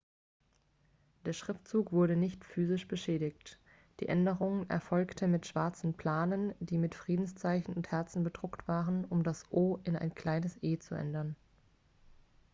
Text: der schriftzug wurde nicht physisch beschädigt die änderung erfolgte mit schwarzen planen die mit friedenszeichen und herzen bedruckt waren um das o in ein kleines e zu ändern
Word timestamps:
der 1.25 1.33
schriftzug 1.33 1.91
wurde 1.91 2.15
nicht 2.15 2.43
physisch 2.43 2.87
beschädigt 2.87 3.59
die 3.99 4.07
änderung 4.09 4.67
erfolgte 4.67 5.27
mit 5.27 5.45
schwarzen 5.45 5.93
planen 5.93 6.55
die 6.59 6.79
mit 6.79 6.95
friedenszeichen 6.95 7.75
und 7.75 7.91
herzen 7.91 8.23
bedruckt 8.23 8.67
waren 8.67 9.05
um 9.05 9.21
das 9.23 9.43
o 9.51 9.79
in 9.83 9.95
ein 9.95 10.15
kleines 10.15 10.57
e 10.63 10.79
zu 10.79 10.95
ändern 10.95 11.35